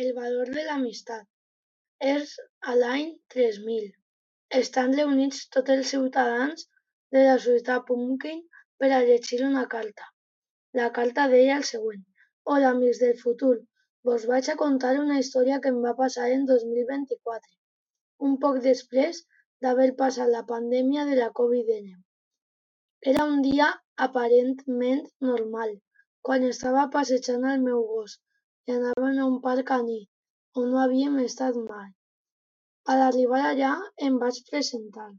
El 0.00 0.14
valor 0.16 0.48
de 0.52 0.62
l'amistat. 0.66 1.24
És 2.10 2.30
a 2.70 2.76
l'any 2.82 3.08
tres 3.32 3.58
mil. 3.64 3.90
Estan 4.58 4.94
reunits 4.98 5.40
tots 5.56 5.74
els 5.74 5.90
ciutadans 5.94 6.64
de 7.16 7.24
la 7.26 7.34
societat 7.46 7.84
Pumpkin 7.90 8.38
per 8.82 8.90
a 8.98 9.02
llegir 9.08 9.40
una 9.48 9.64
carta. 9.74 10.08
La 10.80 10.86
carta 11.00 11.26
deia 11.34 11.58
el 11.60 11.66
següent: 11.72 12.00
Hola, 12.54 12.70
amics 12.70 13.02
del 13.04 13.20
futur. 13.24 13.52
Vos 14.10 14.24
vaig 14.32 14.48
a 14.48 14.56
contar 14.64 14.94
una 15.02 15.20
història 15.24 15.60
que 15.60 15.74
em 15.74 15.84
va 15.84 15.94
passar 16.00 16.30
en 16.38 16.48
dos 16.52 16.64
mil 16.70 16.88
vint-i-quatre, 16.94 17.52
un 18.30 18.40
poc 18.46 18.64
després 18.70 19.22
d'haver 19.60 19.92
passat 20.02 20.32
la 20.38 20.44
pandèmia 20.54 21.04
de 21.12 21.20
la 21.20 21.30
Covid-19. 21.42 22.02
Era 23.14 23.28
un 23.36 23.44
dia 23.44 23.68
aparentment 24.08 25.06
normal, 25.30 25.78
quan 26.26 26.52
estava 26.54 26.88
passejant 26.98 27.50
el 27.54 27.64
meu 27.70 27.88
gos 27.94 28.20
i 28.68 28.72
anàvem 28.76 29.18
a 29.20 29.26
un 29.32 29.38
parc 29.44 29.66
caní, 29.68 29.98
on 30.60 30.70
no 30.72 30.80
havíem 30.84 31.18
estat 31.24 31.56
mai. 31.66 31.90
A 32.90 32.96
l'arribar 32.98 33.42
allà 33.48 33.70
em 34.08 34.18
vaig 34.22 34.38
presentar. 34.50 35.10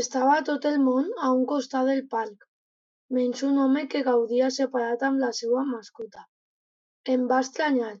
Estava 0.00 0.36
tot 0.48 0.68
el 0.70 0.78
món 0.84 1.10
a 1.26 1.32
un 1.38 1.44
costat 1.50 1.90
del 1.90 2.02
parc, 2.14 2.46
menys 3.18 3.42
un 3.48 3.58
home 3.64 3.84
que 3.92 4.02
gaudia 4.08 4.48
separat 4.56 5.04
amb 5.08 5.22
la 5.24 5.30
seva 5.40 5.64
mascota. 5.72 6.24
Em 7.14 7.26
va 7.32 7.42
estranyar 7.44 7.92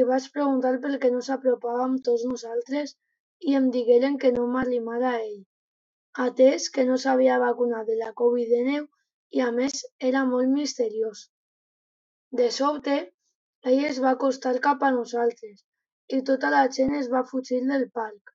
i 0.00 0.04
vaig 0.10 0.28
preguntar 0.36 0.74
per 0.84 0.92
què 1.02 1.10
no 1.14 1.22
s'apropava 1.28 1.86
amb 1.86 2.04
tots 2.08 2.26
nosaltres 2.32 2.94
i 3.50 3.56
em 3.58 3.70
digueren 3.76 4.18
que 4.24 4.30
no 4.36 4.46
m'arrimara 4.52 5.10
a 5.14 5.22
ell, 5.24 5.40
atès 6.26 6.68
que 6.76 6.84
no 6.90 7.00
s'havia 7.04 7.40
vacunat 7.42 7.88
de 7.90 7.98
la 8.04 8.12
Covid-19 8.22 8.86
i 9.38 9.42
a 9.48 9.50
més 9.58 9.82
era 10.10 10.24
molt 10.34 10.52
misteriós. 10.60 11.26
De 12.40 12.48
sobte, 12.58 12.96
ell 13.70 13.84
es 13.88 13.98
va 14.04 14.12
acostar 14.16 14.52
cap 14.66 14.80
a 14.86 14.90
nosaltres 14.94 15.60
i 16.16 16.20
tota 16.30 16.48
la 16.54 16.62
gent 16.76 16.96
es 17.00 17.10
va 17.12 17.22
fugir 17.32 17.60
del 17.68 17.84
parc. 17.98 18.32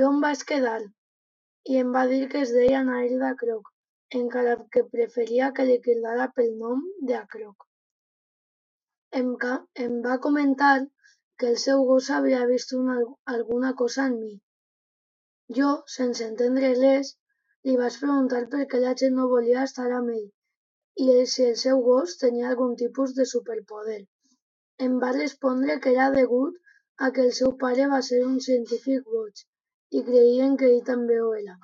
Jo 0.00 0.10
em 0.14 0.20
vaig 0.24 0.44
quedar 0.50 0.82
i 1.72 1.80
em 1.82 1.90
va 1.96 2.04
dir 2.12 2.20
que 2.34 2.42
es 2.46 2.52
deia 2.56 2.82
Nair 2.88 3.32
Croc, 3.42 3.72
encara 4.20 4.54
que 4.76 4.84
preferia 4.92 5.50
que 5.56 5.66
li 5.70 5.78
cridara 5.86 6.28
pel 6.36 6.52
nom 6.62 6.84
d'Acroc. 7.10 7.66
Em, 9.20 9.34
em 9.86 9.98
va 10.06 10.18
comentar 10.28 10.74
que 11.40 11.50
el 11.52 11.58
seu 11.66 11.84
gos 11.90 12.10
havia 12.18 12.46
vist 12.52 12.72
una, 12.78 12.96
alguna 13.36 13.74
cosa 13.82 14.06
en 14.10 14.18
mi. 14.20 14.34
Jo, 15.58 15.72
sense 15.98 16.26
entendre 16.30 16.74
res, 16.78 17.14
li 17.66 17.76
vaig 17.82 17.98
preguntar 18.02 18.46
per 18.54 18.66
què 18.72 18.80
la 18.82 18.94
gent 19.02 19.16
no 19.18 19.30
volia 19.36 19.68
estar 19.68 19.90
amb 20.00 20.14
ell 20.18 20.26
i 21.04 21.24
si 21.30 21.44
el 21.44 21.56
seu 21.60 21.80
gos 21.86 22.14
tenia 22.20 22.50
algun 22.50 22.76
tipus 22.82 23.10
de 23.16 23.26
superpoder. 23.32 24.02
Em 24.84 24.96
va 25.02 25.10
respondre 25.16 25.74
que 25.84 25.92
era 25.94 26.06
degut 26.14 26.56
a 27.06 27.08
que 27.16 27.22
el 27.26 27.30
seu 27.36 27.52
pare 27.60 27.84
va 27.92 28.00
ser 28.08 28.18
un 28.24 28.34
científic 28.46 29.06
boig 29.12 29.42
i 29.98 30.02
creien 30.08 30.56
que 30.62 30.68
ell 30.72 30.82
també 30.88 31.16
ho 31.26 31.30
era. 31.36 31.54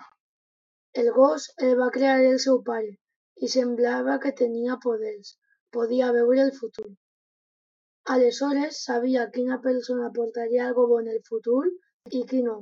El 1.02 1.10
gos 1.16 1.48
el 1.66 1.74
va 1.80 1.88
crear 1.96 2.14
el 2.28 2.38
seu 2.44 2.60
pare 2.68 2.92
i 3.46 3.50
semblava 3.54 4.14
que 4.22 4.32
tenia 4.38 4.78
poders, 4.84 5.34
podia 5.76 6.08
veure 6.16 6.42
el 6.46 6.52
futur. 6.60 6.88
Aleshores 8.14 8.80
sabia 8.86 9.26
quina 9.34 9.58
persona 9.66 10.12
portaria 10.20 10.68
algo 10.68 10.86
bo 10.92 11.00
en 11.04 11.10
el 11.16 11.20
futur 11.28 11.64
i 12.20 12.22
qui 12.30 12.40
no. 12.46 12.56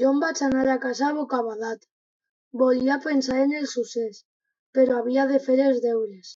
Jo 0.00 0.14
em 0.14 0.24
vaig 0.24 0.40
anar 0.48 0.64
a 0.76 0.78
casa 0.86 1.12
bocabadat. 1.18 1.84
Volia 2.64 2.98
pensar 3.08 3.42
en 3.44 3.52
el 3.60 3.68
succés, 3.76 4.24
però 4.72 5.02
havia 5.02 5.28
de 5.34 5.42
fer 5.48 5.60
els 5.66 5.84
deures 5.88 6.34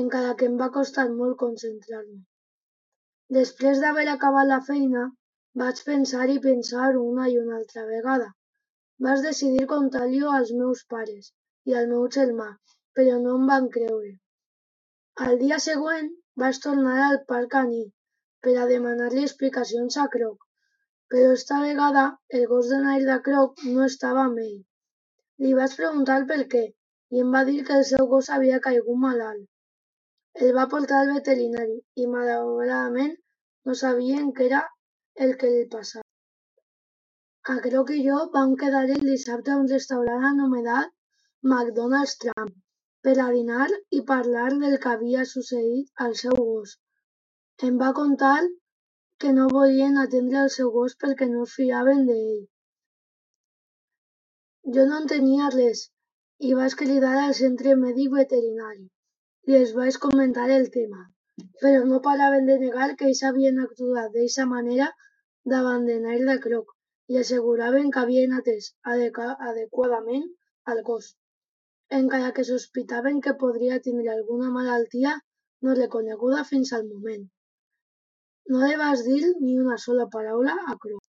encara 0.00 0.34
que 0.40 0.46
em 0.48 0.54
va 0.60 0.70
costar 0.74 1.04
molt 1.14 1.36
concentrar-me. 1.40 2.20
Després 3.36 3.80
d'haver 3.82 4.06
acabat 4.12 4.48
la 4.48 4.60
feina, 4.68 5.02
vaig 5.60 5.82
pensar 5.88 6.28
i 6.32 6.38
pensar 6.46 6.88
una 7.00 7.28
i 7.32 7.38
una 7.42 7.58
altra 7.58 7.84
vegada. 7.90 8.28
Vaig 9.06 9.22
decidir 9.26 9.66
contar-li 9.72 10.22
als 10.38 10.52
meus 10.60 10.84
pares 10.94 11.32
i 11.70 11.76
al 11.80 11.88
meu 11.92 12.06
germà, 12.16 12.48
però 12.98 13.18
no 13.24 13.36
em 13.38 13.46
van 13.52 13.68
creure. 13.76 14.12
Al 15.26 15.38
dia 15.44 15.58
següent 15.66 16.10
vaig 16.44 16.60
tornar 16.66 16.96
al 17.06 17.18
parc 17.32 17.52
caní 17.56 17.84
per 18.46 18.56
a 18.58 18.66
demanar-li 18.72 19.24
explicacions 19.28 19.98
a 20.04 20.08
Croc, 20.16 20.38
però 21.12 21.32
esta 21.36 21.60
vegada 21.64 22.04
el 22.38 22.46
gos 22.52 22.72
de 22.72 22.80
Nair 22.84 23.20
Croc 23.28 23.64
no 23.74 23.84
estava 23.84 24.24
amb 24.24 24.44
ell. 24.44 24.60
Li 25.44 25.52
vaig 25.60 25.76
preguntar 25.80 26.20
per 26.32 26.42
què 26.54 26.66
i 27.16 27.24
em 27.24 27.32
va 27.36 27.44
dir 27.48 27.60
que 27.68 27.80
el 27.80 27.88
seu 27.94 28.08
gos 28.14 28.30
havia 28.36 28.60
caigut 28.68 29.02
malalt. 29.06 29.51
El 30.40 30.52
va 30.56 30.62
portar 30.72 30.98
al 31.02 31.10
veterinari 31.14 31.74
i 32.02 32.06
malauradament 32.10 33.10
no 33.68 33.74
sabien 33.80 34.30
què 34.36 34.44
era 34.46 34.60
el 35.26 35.34
que 35.42 35.50
li 35.54 35.64
passava. 35.74 36.06
Croc 37.66 37.90
i 37.96 37.98
jo 38.06 38.20
vam 38.36 38.54
quedar 38.62 38.82
el 38.94 39.04
dissabte 39.08 39.52
a 39.52 39.56
un 39.62 39.68
restaurant 39.72 40.24
anomenat 40.28 40.94
McDonald's 41.50 42.14
Trump 42.24 42.54
per 43.08 43.14
a 43.24 43.28
dinar 43.34 43.66
i 43.98 44.00
parlar 44.12 44.46
del 44.62 44.78
que 44.86 44.92
havia 44.94 45.26
succeït 45.34 46.04
al 46.06 46.16
seu 46.22 46.38
gos. 46.38 46.74
Em 47.68 47.76
va 47.84 47.92
contar 48.00 48.38
que 49.24 49.34
no 49.40 49.50
volien 49.52 50.00
atendre 50.04 50.40
el 50.46 50.50
seu 50.56 50.72
gos 50.78 50.96
perquè 51.04 51.28
no 51.34 51.44
fiaven 51.56 52.06
d'ell. 52.08 52.40
Jo 54.78 54.88
no 54.88 55.04
entenia 55.04 55.52
res 55.58 55.84
i 56.48 56.56
vaig 56.62 56.80
cridar 56.84 57.14
al 57.26 57.38
centre 57.42 57.76
mèdic 57.84 58.16
veterinari 58.16 58.84
i 59.50 59.56
els 59.58 59.72
vaig 59.78 59.96
comentar 60.02 60.48
el 60.56 60.68
tema, 60.76 61.00
però 61.62 61.80
no 61.88 62.02
paraven 62.04 62.46
de 62.50 62.58
negar 62.64 62.90
que 62.98 63.08
ells 63.08 63.22
havien 63.28 63.58
actuat 63.64 64.12
d'eixa 64.16 64.46
manera 64.50 64.88
davant 65.54 65.88
de 65.88 65.98
Nair 66.04 66.38
Croc 66.44 66.70
i 67.12 67.18
asseguraven 67.22 67.90
que 67.94 68.02
havien 68.02 68.36
atès 68.38 68.70
adequadament 68.94 70.28
al 70.72 70.82
gos, 70.88 71.08
encara 72.00 72.32
que 72.36 72.44
sospitaven 72.50 73.20
que 73.24 73.38
podria 73.44 73.80
tindre 73.86 74.12
alguna 74.12 74.50
malaltia 74.56 75.14
no 75.66 75.74
reconeguda 75.78 76.44
fins 76.50 76.72
al 76.76 76.86
moment. 76.92 77.24
No 78.52 78.62
li 78.66 78.76
vas 78.84 79.02
dir 79.08 79.22
ni 79.40 79.58
una 79.64 79.78
sola 79.86 80.06
paraula 80.14 80.54
a 80.72 80.76
Croc. 80.84 81.02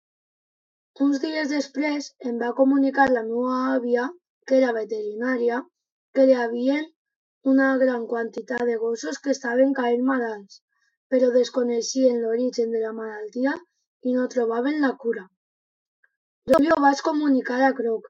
Uns 1.06 1.22
dies 1.22 1.54
després 1.54 2.10
em 2.32 2.42
va 2.42 2.52
comunicar 2.58 3.08
la 3.12 3.24
meva 3.30 3.56
àvia, 3.76 4.10
que 4.48 4.60
era 4.60 4.76
veterinària, 4.76 5.62
que 6.14 6.28
li 6.30 6.36
havien 6.42 6.86
una 7.52 7.78
gran 7.78 8.04
quantitat 8.08 8.62
de 8.68 8.76
gossos 8.82 9.18
que 9.24 9.32
estaven 9.36 9.74
caient 9.78 10.04
malalts, 10.10 10.60
però 11.14 11.30
desconeixien 11.32 12.22
l'origen 12.24 12.70
de 12.76 12.82
la 12.84 12.92
malaltia 13.00 13.56
i 14.10 14.14
no 14.18 14.28
trobaven 14.34 14.78
la 14.84 14.92
cura. 15.02 15.24
Jo 16.52 16.60
ho 16.76 16.78
vaig 16.86 17.02
comunicar 17.08 17.58
a 17.66 17.74
Croc 17.80 18.08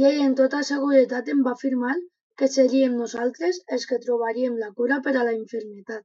i 0.00 0.06
ell 0.10 0.20
en 0.26 0.36
tota 0.38 0.62
seguretat 0.68 1.28
em 1.34 1.42
va 1.48 1.52
afirmar 1.58 1.96
que 2.42 2.48
seríem 2.54 2.96
nosaltres 3.02 3.60
els 3.76 3.84
que 3.90 3.98
trobaríem 4.06 4.56
la 4.62 4.70
cura 4.78 5.00
per 5.06 5.14
a 5.16 5.24
la 5.28 5.34
infermetat. 5.38 6.04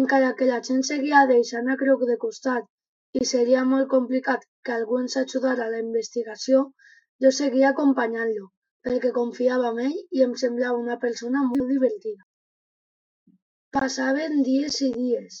Encara 0.00 0.32
que 0.40 0.48
la 0.50 0.60
gent 0.70 0.82
seguia 0.88 1.26
deixant 1.30 1.70
a 1.70 1.76
Croc 1.84 2.02
de 2.10 2.16
costat 2.24 2.66
i 3.22 3.28
seria 3.34 3.62
molt 3.74 3.90
complicat 3.94 4.48
que 4.64 4.74
algú 4.78 4.98
ens 5.04 5.16
ajudara 5.22 5.68
a 5.68 5.72
la 5.76 5.84
investigació, 5.86 6.64
jo 7.22 7.32
seguia 7.38 7.70
acompanyant-lo 7.70 8.50
perquè 8.86 9.10
confiava 9.16 9.70
en 9.72 9.80
ell 9.86 9.98
i 10.18 10.22
em 10.26 10.34
semblava 10.42 10.82
una 10.84 10.98
persona 11.06 11.42
molt 11.48 11.68
divertida. 11.74 12.22
Passaven 13.76 14.42
dies 14.46 14.78
i 14.86 14.90
dies, 14.94 15.36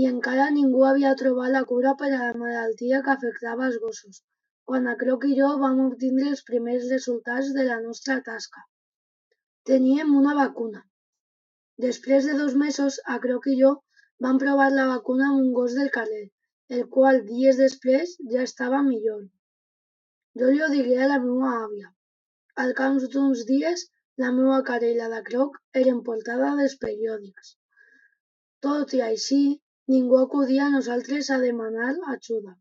i 0.00 0.06
encara 0.08 0.50
ningú 0.56 0.84
havia 0.88 1.14
trobat 1.22 1.50
la 1.54 1.64
cura 1.70 1.94
per 2.02 2.10
a 2.10 2.20
la 2.20 2.34
malaltia 2.42 3.00
que 3.06 3.12
afectava 3.14 3.66
els 3.68 3.78
gossos, 3.84 4.20
quan 4.70 4.86
a 4.90 4.94
Croc 5.00 5.26
i 5.28 5.34
jo 5.38 5.48
vam 5.62 5.80
obtindre 5.84 6.28
els 6.32 6.44
primers 6.50 6.86
resultats 6.92 7.50
de 7.56 7.66
la 7.68 7.80
nostra 7.86 8.20
tasca. 8.28 8.62
Teníem 9.70 10.14
una 10.22 10.34
vacuna. 10.38 10.84
Després 11.86 12.28
de 12.30 12.36
dos 12.38 12.54
mesos, 12.64 13.00
a 13.14 13.18
Croc 13.24 13.48
i 13.52 13.56
jo 13.62 13.72
vam 14.26 14.38
provar 14.42 14.68
la 14.72 14.86
vacuna 14.92 15.30
amb 15.30 15.42
un 15.42 15.52
gos 15.58 15.74
del 15.80 15.90
carrer, 15.98 16.26
el 16.76 16.86
qual 16.96 17.24
dies 17.26 17.58
després 17.60 18.16
ja 18.32 18.46
estava 18.48 18.82
millor. 18.88 19.22
Jo 20.38 20.50
li 20.54 20.62
ho 20.62 20.68
digué 20.72 21.00
a 21.02 21.08
la 21.12 21.18
meva 21.24 21.54
àvia, 21.64 21.90
al 22.64 22.72
cap 22.80 22.96
d'uns 23.14 23.44
dies, 23.48 23.86
la 24.22 24.30
meva 24.36 24.60
cara 24.68 24.88
i 24.92 24.96
la 24.96 25.08
de 25.14 25.20
Croc 25.26 25.58
eren 25.82 26.00
portada 26.06 26.48
dels 26.60 26.76
periòdics. 26.84 27.52
Tot 28.66 28.94
i 28.98 29.00
així, 29.06 29.42
ningú 29.92 30.18
acudia 30.22 30.66
a 30.66 30.72
nosaltres 30.74 31.30
a 31.36 31.38
demanar 31.44 31.92
ajuda. 32.14 32.52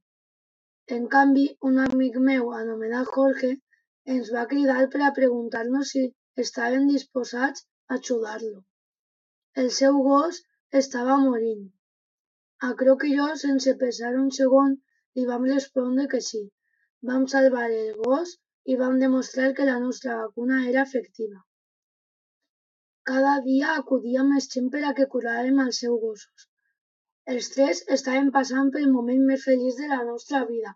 En 0.97 1.07
canvi, 1.15 1.45
un 1.69 1.81
amic 1.86 2.15
meu 2.27 2.53
anomenat 2.59 3.12
Jorge 3.15 3.50
ens 4.13 4.31
va 4.36 4.45
cridar 4.53 4.80
per 4.94 5.01
a 5.07 5.12
preguntar-nos 5.18 5.92
si 5.95 6.06
estàvem 6.44 6.88
disposats 6.92 7.65
a 7.89 7.97
ajudar-lo. 8.00 8.63
El 9.63 9.69
seu 9.80 10.00
gos 10.07 10.39
estava 10.81 11.18
morint. 11.25 11.65
A 12.68 12.74
Croc 12.83 13.06
i 13.09 13.15
jo, 13.18 13.27
sense 13.44 13.75
pensar 13.83 14.13
un 14.21 14.31
segon, 14.39 14.77
li 15.15 15.25
vam 15.31 15.45
respondre 15.51 16.07
que 16.13 16.21
sí. 16.30 16.42
Vam 17.12 17.27
salvar 17.33 17.68
el 17.71 17.94
gos 18.06 18.38
i 18.65 18.75
vam 18.81 19.00
demostrar 19.03 19.53
que 19.57 19.67
la 19.69 19.79
nostra 19.83 20.17
vacuna 20.21 20.57
era 20.71 20.83
efectiva. 20.88 21.39
Cada 23.09 23.35
dia 23.45 23.75
acudia 23.81 24.23
més 24.31 24.47
gent 24.53 24.69
per 24.73 24.81
a 24.88 24.94
que 24.97 25.07
curàrem 25.15 25.61
els 25.65 25.79
seus 25.83 26.00
gossos. 26.01 26.47
Els 27.33 27.50
tres 27.56 27.81
estàvem 27.95 28.29
passant 28.35 28.69
pel 28.75 28.91
moment 28.91 29.25
més 29.31 29.44
feliç 29.47 29.79
de 29.81 29.89
la 29.94 30.03
nostra 30.06 30.44
vida, 30.51 30.75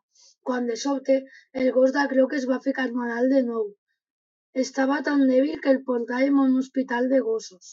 quan 0.50 0.68
de 0.72 0.76
sobte 0.86 1.20
el 1.62 1.72
gos 1.78 1.94
d'Acroc 1.96 2.36
es 2.40 2.50
va 2.52 2.60
ficar 2.66 2.90
malalt 2.98 3.34
de 3.36 3.42
nou. 3.52 3.72
Estava 4.66 5.00
tan 5.08 5.26
dèbil 5.30 5.62
que 5.62 5.72
el 5.76 5.82
portàvem 5.88 6.40
a 6.40 6.46
un 6.50 6.60
hospital 6.64 7.10
de 7.14 7.22
gossos. 7.30 7.72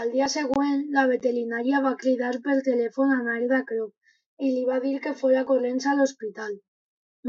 Al 0.00 0.10
dia 0.16 0.28
següent, 0.34 0.80
la 0.98 1.06
veterinària 1.10 1.80
va 1.88 1.96
cridar 2.04 2.32
per 2.46 2.56
telèfon 2.68 3.12
a 3.16 3.18
Nare 3.28 3.50
d'Acroc 3.52 4.46
i 4.46 4.50
li 4.54 4.64
va 4.70 4.80
dir 4.86 4.94
que 5.04 5.12
fora 5.20 5.44
corrents 5.50 5.86
a 5.86 5.94
l'hospital. 5.98 6.56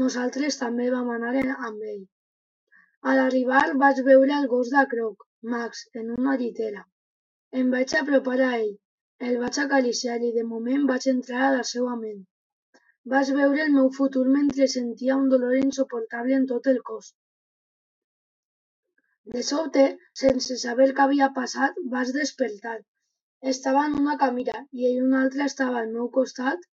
Nosaltres 0.00 0.58
també 0.60 0.86
vam 0.92 1.06
anar 1.12 1.42
amb 1.66 1.84
ell. 1.90 2.02
A 3.10 3.12
l'arribar 3.18 3.62
vaig 3.82 4.00
veure 4.08 4.34
el 4.38 4.48
gos 4.50 4.72
d'Acroc, 4.72 5.24
Max, 5.52 5.80
en 6.00 6.10
una 6.16 6.34
llitera. 6.42 6.82
Em 7.60 7.70
vaig 7.74 7.94
apropar 8.00 8.36
a 8.46 8.50
ell, 8.58 8.74
el 9.28 9.38
vaig 9.44 9.60
acariciar 9.62 10.18
i 10.28 10.34
de 10.36 10.44
moment 10.50 10.84
vaig 10.92 11.08
entrar 11.14 11.40
a 11.46 11.54
la 11.56 11.64
seva 11.72 11.96
ment. 12.02 12.20
Vaig 13.14 13.32
veure 13.40 13.64
el 13.64 13.74
meu 13.78 13.90
futur 14.00 14.26
mentre 14.36 14.68
sentia 14.74 15.18
un 15.22 15.32
dolor 15.34 15.56
insuportable 15.62 16.38
en 16.42 16.46
tot 16.52 16.70
el 16.74 16.82
cos. 16.92 17.12
De 19.34 19.48
sobte, 19.54 19.88
sense 20.26 20.60
saber 20.66 20.92
què 20.94 21.06
havia 21.08 21.32
passat, 21.42 21.84
vaig 21.98 22.16
despertar. 22.20 22.78
Estava 23.56 23.88
en 23.88 24.00
una 24.04 24.20
camilla 24.26 24.62
i 24.72 24.90
ell 24.92 25.04
una 25.08 25.22
altra 25.24 25.48
estava 25.52 25.84
al 25.84 25.92
meu 25.98 26.12
costat. 26.22 26.72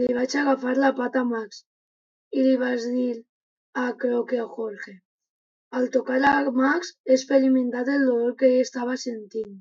Li 0.00 0.18
vaig 0.20 0.42
agafar 0.42 0.82
la 0.84 0.98
pata 1.00 1.26
a 1.26 1.32
Max 1.36 1.66
i 2.36 2.44
li 2.46 2.54
vaig 2.62 2.86
dir 2.94 3.12
a 3.82 3.84
Croque 4.04 4.40
Jorge. 4.56 4.94
Al 5.78 5.88
tocar 5.94 6.18
a 6.30 6.34
Max 6.60 6.92
he 7.04 7.14
experimentat 7.18 7.92
el 7.94 8.04
dolor 8.10 8.34
que 8.42 8.50
ell 8.52 8.64
estava 8.64 8.96
sentint. 9.04 9.54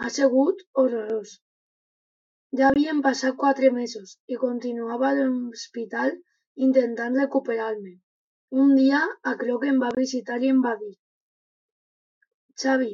Ha 0.00 0.10
sigut 0.18 0.62
horrorós. 0.82 1.34
Ja 2.58 2.68
havien 2.70 3.02
passat 3.06 3.38
quatre 3.42 3.72
mesos 3.78 4.16
i 4.34 4.40
continuava 4.44 5.08
a 5.08 5.16
l'hospital 5.20 6.14
intentant 6.68 7.18
recuperar-me. 7.22 7.96
Un 8.64 8.76
dia, 8.80 9.02
a 9.30 9.34
Croc 9.42 9.66
em 9.72 9.82
va 9.84 9.96
visitar 9.96 10.38
i 10.42 10.52
em 10.54 10.62
va 10.68 10.74
dir 10.82 10.94
Xavi, 12.62 12.92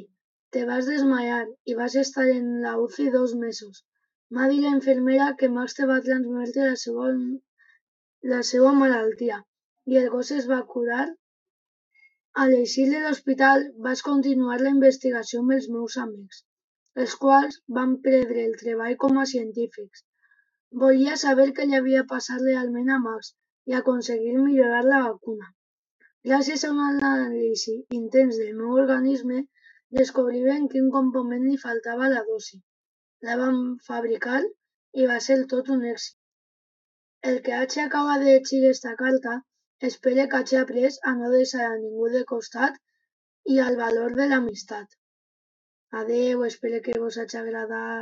te 0.53 0.61
vas 0.69 0.87
desmayar 0.91 1.43
i 1.71 1.75
vas 1.81 1.93
estar 2.01 2.25
en 2.31 2.47
la 2.63 2.73
UCI 2.85 3.05
dos 3.13 3.35
mesos. 3.43 3.83
M'ha 4.35 4.49
dit 4.51 4.65
la 4.65 4.73
infermera 4.77 5.27
que 5.39 5.51
Max 5.57 5.77
te 5.77 5.87
va 5.91 6.01
transmetre 6.07 6.65
la 6.71 6.79
seva 6.81 7.05
la 8.31 8.39
seva 8.47 8.71
malaltia 8.79 9.37
i 9.91 9.97
el 10.01 10.05
gos 10.11 10.29
es 10.35 10.45
va 10.49 10.59
curar. 10.73 11.05
A 12.41 12.45
l'eixir 12.51 12.85
de 12.91 13.01
l'hospital 13.03 13.65
vaig 13.87 14.03
continuar 14.05 14.59
la 14.61 14.71
investigació 14.75 15.41
amb 15.43 15.55
els 15.55 15.67
meus 15.73 15.97
amics, 16.03 16.39
els 17.03 17.15
quals 17.23 17.59
van 17.79 17.97
perdre 18.05 18.45
el 18.49 18.55
treball 18.61 18.95
com 19.03 19.19
a 19.23 19.25
científics. 19.33 20.05
Volia 20.83 21.17
saber 21.23 21.49
què 21.57 21.67
li 21.67 21.77
havia 21.79 22.05
passat 22.13 22.39
realment 22.45 22.95
a 22.95 23.01
Max 23.09 23.33
i 23.71 23.75
aconseguir 23.81 24.37
millorar 24.37 24.81
la 24.87 25.03
vacuna. 25.09 25.51
Gràcies 26.29 26.63
a 26.63 26.71
un 26.71 26.81
anàlisi 26.87 27.77
intens 27.99 28.39
del 28.39 28.55
meu 28.61 28.79
organisme, 28.85 29.43
descobriren 29.99 30.71
quin 30.71 30.89
component 30.97 31.45
li 31.51 31.59
faltava 31.67 32.07
a 32.07 32.13
la 32.15 32.23
dosi. 32.31 32.63
La 33.27 33.35
vam 33.43 33.63
fabricar 33.91 34.41
i 35.03 35.11
va 35.11 35.19
ser 35.27 35.41
tot 35.55 35.75
un 35.75 35.83
èxit. 35.91 36.17
El 37.29 37.37
que 37.43 37.53
hagi 37.55 37.79
acabat 37.81 38.23
de 38.23 38.31
llegir 38.31 38.61
esta 38.69 38.93
carta 39.01 39.33
espere 39.89 40.23
que 40.31 40.39
hagi 40.39 40.57
après 40.61 40.97
a 41.09 41.13
no 41.19 41.29
deixar 41.33 41.67
a 41.67 41.77
ningú 41.83 42.09
de 42.15 42.23
costat 42.31 42.79
i 43.53 43.59
al 43.65 43.77
valor 43.83 44.17
de 44.17 44.25
l'amistat. 44.31 44.89
Adeu, 45.99 46.43
espero 46.49 46.81
que 46.87 46.97
vos 47.03 47.19
hagi 47.21 47.37
agradat. 47.41 48.01